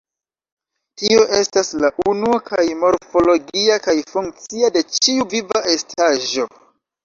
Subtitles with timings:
[1.01, 6.53] Tio estas, la unuo kaj morfologia kaj funkcia de ĉiu viva estaĵo.